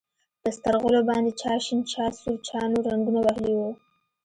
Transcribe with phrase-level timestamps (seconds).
[0.41, 3.69] په سترغلو باندې چا شين چا سور چا نور رنګونه وهلي وو.